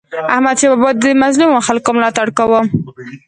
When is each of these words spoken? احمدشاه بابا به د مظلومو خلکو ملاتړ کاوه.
احمدشاه 0.33 0.69
بابا 0.71 0.91
به 0.99 0.99
د 1.03 1.05
مظلومو 1.23 1.65
خلکو 1.67 1.89
ملاتړ 1.97 2.27
کاوه. 2.37 2.61